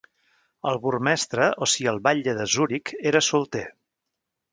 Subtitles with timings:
[0.69, 3.63] El burgmestre, o sia, el batlle de Zuric, era solter.